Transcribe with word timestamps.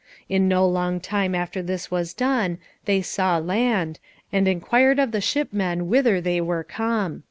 In 0.27 0.47
no 0.47 0.65
long 0.67 0.99
time 0.99 1.35
after 1.35 1.61
this 1.61 1.91
was 1.91 2.15
done 2.15 2.57
they 2.85 3.03
saw 3.03 3.37
land, 3.37 3.99
and 4.33 4.47
inquired 4.47 4.97
of 4.97 5.11
the 5.11 5.21
shipmen 5.21 5.89
whither 5.89 6.19
they 6.19 6.41
were 6.41 6.63
come. 6.63 7.19